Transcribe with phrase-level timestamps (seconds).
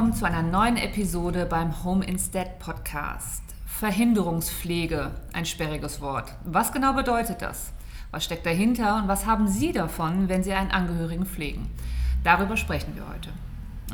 [0.00, 3.42] willkommen zu einer neuen Episode beim Home Instead Podcast.
[3.66, 6.32] Verhinderungspflege, ein sperriges Wort.
[6.42, 7.74] Was genau bedeutet das?
[8.10, 11.68] Was steckt dahinter und was haben Sie davon, wenn Sie einen Angehörigen pflegen?
[12.24, 13.28] Darüber sprechen wir heute.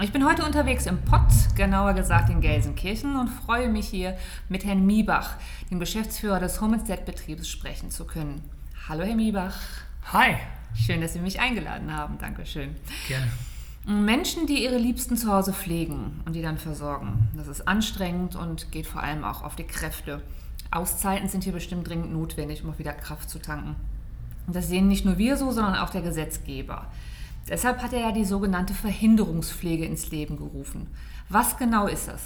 [0.00, 4.16] Ich bin heute unterwegs im Pott, genauer gesagt in Gelsenkirchen, und freue mich hier
[4.48, 5.30] mit Herrn Miebach,
[5.72, 8.42] dem Geschäftsführer des Home Instead Betriebes, sprechen zu können.
[8.88, 9.56] Hallo, Herr Miebach.
[10.12, 10.36] Hi.
[10.72, 12.16] Schön, dass Sie mich eingeladen haben.
[12.18, 12.76] Dankeschön.
[13.08, 13.26] Gerne.
[13.86, 17.28] Menschen, die ihre Liebsten zu Hause pflegen und die dann versorgen.
[17.36, 20.22] Das ist anstrengend und geht vor allem auch auf die Kräfte.
[20.72, 23.76] Auszeiten sind hier bestimmt dringend notwendig, um auch wieder Kraft zu tanken.
[24.48, 26.90] Und das sehen nicht nur wir so, sondern auch der Gesetzgeber.
[27.48, 30.88] Deshalb hat er ja die sogenannte Verhinderungspflege ins Leben gerufen.
[31.28, 32.22] Was genau ist das?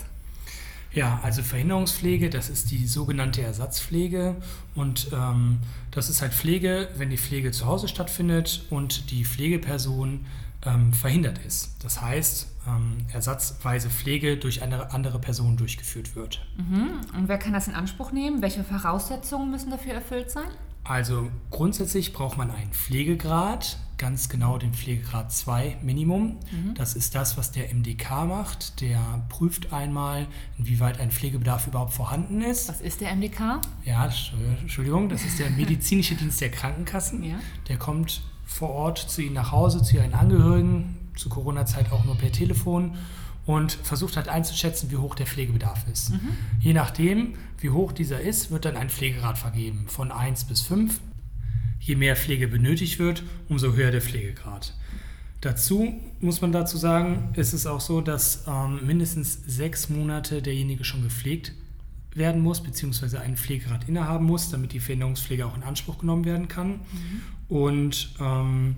[0.93, 4.37] Ja, also Verhinderungspflege, das ist die sogenannte Ersatzpflege
[4.75, 5.59] und ähm,
[5.91, 10.25] das ist halt Pflege, wenn die Pflege zu Hause stattfindet und die Pflegeperson
[10.65, 11.83] ähm, verhindert ist.
[11.83, 16.45] Das heißt, ähm, ersatzweise Pflege durch eine andere Person durchgeführt wird.
[16.57, 17.01] Mhm.
[17.17, 18.43] Und wer kann das in Anspruch nehmen?
[18.43, 20.49] Welche Voraussetzungen müssen dafür erfüllt sein?
[20.85, 26.39] Also grundsätzlich braucht man einen Pflegegrad, ganz genau den Pflegegrad 2 Minimum.
[26.51, 26.75] Mhm.
[26.75, 28.81] Das ist das, was der MDK macht.
[28.81, 30.27] Der prüft einmal,
[30.59, 32.71] inwieweit ein Pflegebedarf überhaupt vorhanden ist.
[32.71, 33.61] Was ist der MDK?
[33.85, 34.11] Ja,
[34.61, 37.23] Entschuldigung, das ist der medizinische Dienst der Krankenkassen.
[37.25, 37.39] Ja.
[37.69, 42.17] Der kommt vor Ort zu ihnen nach Hause, zu ihren Angehörigen, zu Corona-Zeit auch nur
[42.17, 42.97] per Telefon
[43.47, 46.11] und versucht halt einzuschätzen, wie hoch der Pflegebedarf ist.
[46.11, 46.21] Mhm.
[46.59, 51.01] Je nachdem, wie hoch dieser ist, wird dann ein Pflegegrad vergeben, von 1 bis 5.
[51.79, 54.75] Je mehr Pflege benötigt wird, umso höher der Pflegegrad.
[55.41, 60.85] Dazu muss man dazu sagen, ist es auch so, dass ähm, mindestens sechs Monate derjenige
[60.85, 61.53] schon gepflegt
[62.15, 66.49] werden muss, beziehungsweise einen Pflegegrad innehaben muss, damit die Verhinderungspflege auch in Anspruch genommen werden
[66.49, 66.73] kann.
[66.73, 67.23] Mhm.
[67.51, 68.77] Und ähm,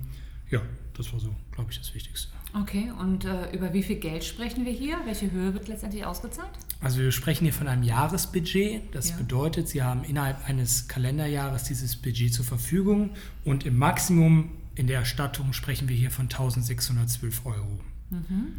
[0.51, 0.61] ja,
[0.97, 2.33] das war so, glaube ich, das Wichtigste.
[2.55, 4.99] Okay, und äh, über wie viel Geld sprechen wir hier?
[5.07, 6.51] Welche Höhe wird letztendlich ausgezahlt?
[6.81, 8.95] Also wir sprechen hier von einem Jahresbudget.
[8.95, 9.17] Das ja.
[9.17, 13.11] bedeutet, Sie haben innerhalb eines Kalenderjahres dieses Budget zur Verfügung
[13.45, 17.81] und im Maximum in der Erstattung sprechen wir hier von 1612 Euro.
[18.11, 18.53] Mhm.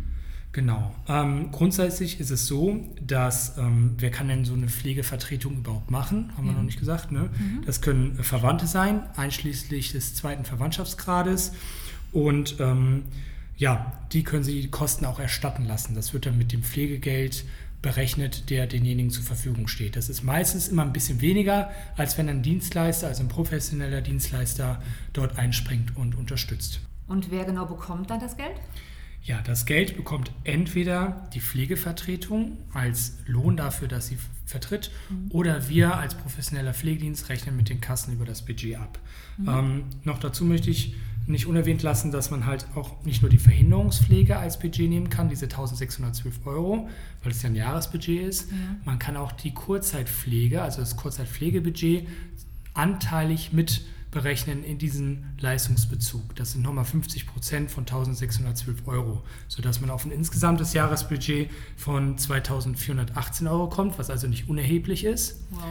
[0.54, 0.94] Genau.
[1.08, 6.32] Ähm, grundsätzlich ist es so, dass ähm, wer kann denn so eine Pflegevertretung überhaupt machen?
[6.38, 7.12] Haben wir noch nicht gesagt.
[7.12, 7.32] Ne?
[7.38, 7.64] Mhm.
[7.66, 11.54] Das können Verwandte sein, einschließlich des zweiten Verwandtschaftsgrades.
[12.12, 13.06] Und ähm,
[13.58, 15.96] ja, die können Sie die Kosten auch erstatten lassen.
[15.96, 17.46] Das wird dann mit dem Pflegegeld
[17.82, 19.96] berechnet, der denjenigen zur Verfügung steht.
[19.96, 24.82] Das ist meistens immer ein bisschen weniger, als wenn ein Dienstleister, also ein professioneller Dienstleister,
[25.14, 26.80] dort einspringt und unterstützt.
[27.08, 28.56] Und wer genau bekommt dann das Geld?
[29.24, 35.32] Ja, das Geld bekommt entweder die Pflegevertretung als Lohn dafür, dass sie vertritt, mhm.
[35.32, 39.00] oder wir als professioneller Pflegedienst rechnen mit den Kassen über das Budget ab.
[39.38, 39.48] Mhm.
[39.48, 40.96] Ähm, noch dazu möchte ich
[41.26, 45.30] nicht unerwähnt lassen, dass man halt auch nicht nur die Verhinderungspflege als Budget nehmen kann,
[45.30, 46.90] diese 1612 Euro,
[47.24, 48.52] weil es ja ein Jahresbudget ist.
[48.52, 48.58] Ja.
[48.84, 52.08] Man kann auch die Kurzzeitpflege, also das Kurzzeitpflegebudget,
[52.74, 56.36] anteilig mit berechnen in diesen Leistungsbezug.
[56.36, 62.18] Das sind nochmal 50 Prozent von 1612 Euro, sodass man auf ein insgesamtes Jahresbudget von
[62.18, 65.42] 2418 Euro kommt, was also nicht unerheblich ist.
[65.52, 65.64] Wow.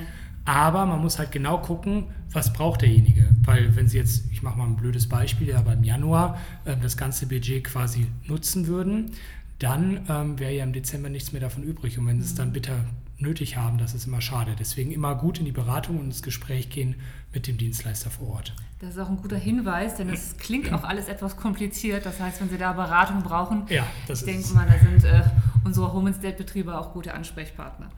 [0.45, 3.29] Aber man muss halt genau gucken, was braucht derjenige.
[3.45, 6.97] Weil wenn Sie jetzt, ich mache mal ein blödes Beispiel, ja beim Januar äh, das
[6.97, 9.13] ganze Budget quasi nutzen würden,
[9.61, 11.97] dann ähm, wäre ja im Dezember nichts mehr davon übrig.
[11.99, 12.85] Und wenn Sie es dann bitter
[13.23, 14.55] nötig haben, das ist immer schade.
[14.59, 16.97] Deswegen immer gut in die Beratung und ins Gespräch gehen
[17.33, 18.55] mit dem Dienstleister vor Ort.
[18.81, 22.05] Das ist auch ein guter Hinweis, denn es klingt auch alles etwas kompliziert.
[22.05, 25.23] Das heißt, wenn Sie da Beratung brauchen, ja, das ich denke mal, da sind äh,
[25.65, 27.91] unsere Home Instead-Betriebe auch gute Ansprechpartner.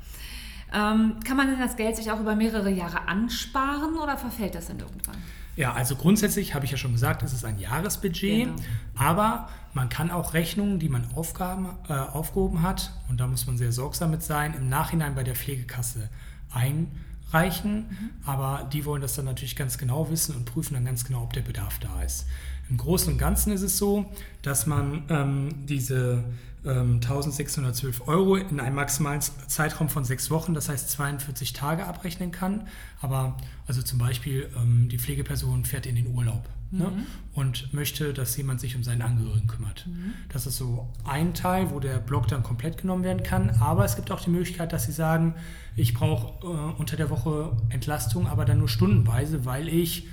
[0.75, 4.67] Ähm, kann man denn das Geld sich auch über mehrere Jahre ansparen oder verfällt das
[4.67, 5.17] dann irgendwann?
[5.57, 8.57] Ja, also grundsätzlich habe ich ja schon gesagt, es ist ein Jahresbudget, genau.
[8.97, 13.57] aber man kann auch Rechnungen, die man Aufgaben, äh, aufgehoben hat, und da muss man
[13.57, 16.09] sehr sorgsam mit sein, im Nachhinein bei der Pflegekasse
[16.53, 17.87] einreichen.
[17.89, 18.11] Mhm.
[18.27, 21.33] Aber die wollen das dann natürlich ganz genau wissen und prüfen dann ganz genau, ob
[21.33, 22.27] der Bedarf da ist.
[22.71, 24.07] Im Großen und Ganzen ist es so,
[24.43, 26.25] dass man ähm, diese
[26.67, 32.31] 1612 ähm, Euro in einem maximalen Zeitraum von sechs Wochen, das heißt 42 Tage abrechnen
[32.31, 32.67] kann.
[33.03, 36.97] Aber also zum Beispiel ähm, die Pflegeperson fährt in den Urlaub ne, mhm.
[36.97, 39.87] ne, und möchte, dass jemand sich um seinen Angehörigen kümmert.
[39.87, 40.15] Mhm.
[40.33, 43.51] Das ist so ein Teil, wo der Block dann komplett genommen werden kann.
[43.61, 45.35] Aber es gibt auch die Möglichkeit, dass Sie sagen,
[45.77, 50.09] ich brauche äh, unter der Woche Entlastung, aber dann nur stundenweise, weil ich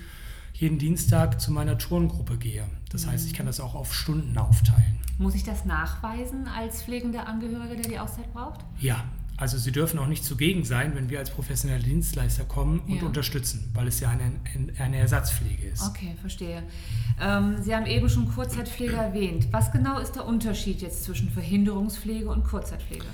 [0.62, 2.64] jeden Dienstag zu meiner Turngruppe gehe.
[2.92, 4.98] Das heißt, ich kann das auch auf Stunden aufteilen.
[5.18, 8.62] Muss ich das nachweisen als pflegender Angehöriger, der die Auszeit braucht?
[8.80, 9.04] Ja,
[9.38, 13.04] Also Sie dürfen auch nicht zugegen sein, wenn wir als professioneller Dienstleister kommen und Ja.
[13.04, 14.34] unterstützen, weil es ja eine,
[14.78, 15.82] eine Ersatzpflege ist.
[15.82, 16.62] Okay, verstehe.
[17.20, 19.48] Ähm, Sie haben eben schon Kurzzeitpflege erwähnt.
[19.52, 23.06] Was genau ist der Unterschied jetzt zwischen Verhinderungspflege und Kurzzeitpflege?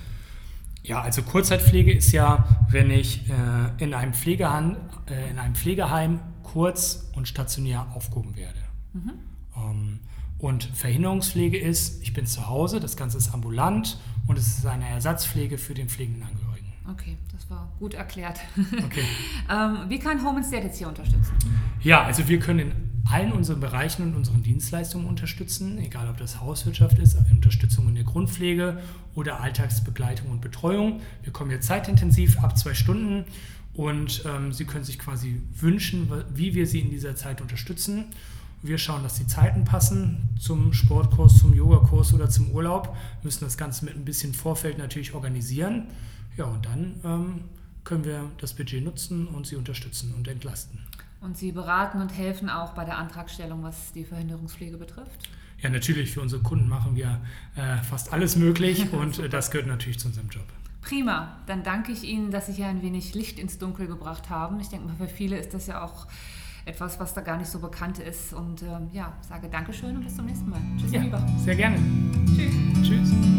[0.84, 4.76] Ja, also Kurzzeitpflege ist ja, wenn ich äh, in, einem Pflegeheim,
[5.10, 6.20] äh, in einem Pflegeheim
[6.54, 8.60] kurz und stationär aufgehoben werde.
[9.56, 10.00] Ähm,
[10.40, 13.98] und Verhinderungspflege ist, ich bin zu Hause, das Ganze ist ambulant
[14.28, 16.68] und es ist eine Ersatzpflege für den pflegenden Angehörigen.
[16.90, 18.40] Okay, das war gut erklärt.
[18.86, 19.04] Okay.
[19.52, 21.34] ähm, wie kann Home Instead jetzt hier unterstützen?
[21.82, 22.72] Ja, also wir können in
[23.10, 28.04] allen unseren Bereichen und unseren Dienstleistungen unterstützen, egal ob das Hauswirtschaft ist, Unterstützung in der
[28.04, 28.82] Grundpflege
[29.16, 31.02] oder Alltagsbegleitung und Betreuung.
[31.24, 33.26] Wir kommen jetzt zeitintensiv ab zwei Stunden
[33.78, 38.06] und ähm, Sie können sich quasi wünschen, wie wir Sie in dieser Zeit unterstützen.
[38.64, 42.88] Wir schauen, dass die Zeiten passen zum Sportkurs, zum Yogakurs oder zum Urlaub.
[42.88, 45.90] Wir müssen das Ganze mit ein bisschen Vorfeld natürlich organisieren.
[46.38, 47.42] Ja, und dann ähm,
[47.84, 50.80] können wir das Budget nutzen und Sie unterstützen und entlasten.
[51.22, 55.30] Und Sie beraten und helfen auch bei der Antragstellung, was die Verhinderungspflege betrifft?
[55.62, 57.22] Ja, natürlich, für unsere Kunden machen wir
[57.56, 60.46] äh, fast alles möglich und äh, das gehört natürlich zu unserem Job.
[60.88, 64.60] Prima, dann danke ich Ihnen, dass Sie hier ein wenig Licht ins Dunkel gebracht haben.
[64.62, 66.08] Ich denke mal, für viele ist das ja auch
[66.66, 68.34] etwas, was da gar nicht so bekannt ist.
[68.34, 70.60] Und ähm, ja, sage Dankeschön und bis zum nächsten Mal.
[70.80, 71.26] Tschüss, Ja, lieber.
[71.44, 71.78] sehr gerne.
[72.36, 72.88] Tschüss.
[72.88, 73.37] Tschüss.